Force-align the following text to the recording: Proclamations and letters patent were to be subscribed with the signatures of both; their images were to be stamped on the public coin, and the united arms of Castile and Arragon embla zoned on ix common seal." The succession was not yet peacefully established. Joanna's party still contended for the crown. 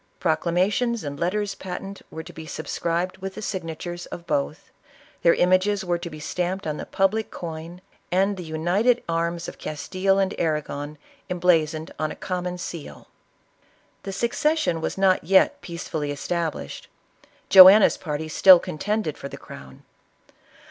Proclamations 0.19 1.03
and 1.03 1.19
letters 1.19 1.53
patent 1.53 2.01
were 2.09 2.23
to 2.23 2.33
be 2.33 2.47
subscribed 2.47 3.19
with 3.19 3.35
the 3.35 3.41
signatures 3.43 4.07
of 4.07 4.25
both; 4.25 4.71
their 5.21 5.35
images 5.35 5.85
were 5.85 5.99
to 5.99 6.09
be 6.09 6.19
stamped 6.19 6.65
on 6.65 6.77
the 6.77 6.87
public 6.87 7.29
coin, 7.29 7.81
and 8.11 8.35
the 8.35 8.41
united 8.43 9.03
arms 9.07 9.47
of 9.47 9.59
Castile 9.59 10.17
and 10.17 10.33
Arragon 10.39 10.97
embla 11.29 11.67
zoned 11.67 11.91
on 11.99 12.11
ix 12.11 12.19
common 12.19 12.57
seal." 12.57 13.09
The 14.01 14.11
succession 14.11 14.81
was 14.81 14.97
not 14.97 15.23
yet 15.23 15.61
peacefully 15.61 16.09
established. 16.09 16.87
Joanna's 17.49 17.97
party 17.97 18.27
still 18.27 18.57
contended 18.57 19.19
for 19.19 19.29
the 19.29 19.37
crown. 19.37 19.83